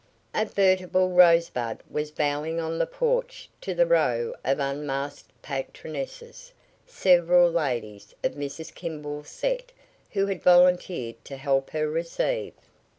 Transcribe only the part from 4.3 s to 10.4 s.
of unmasked patronesses, several ladies of Mrs. Kimball's set, who